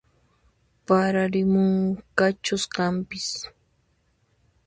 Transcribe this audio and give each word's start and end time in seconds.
Pararimunqachus 0.85 2.63
kanpis 2.75 3.27